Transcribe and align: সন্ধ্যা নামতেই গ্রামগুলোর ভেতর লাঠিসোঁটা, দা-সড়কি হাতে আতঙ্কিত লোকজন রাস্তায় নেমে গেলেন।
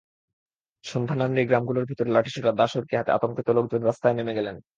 সন্ধ্যা 0.83 1.15
নামতেই 1.15 1.45
গ্রামগুলোর 1.45 1.85
ভেতর 1.85 2.07
লাঠিসোঁটা, 2.07 2.51
দা-সড়কি 2.51 2.93
হাতে 2.95 3.11
আতঙ্কিত 3.11 3.47
লোকজন 3.49 3.81
রাস্তায় 3.83 4.13
নেমে 4.13 4.33
গেলেন। 4.33 4.55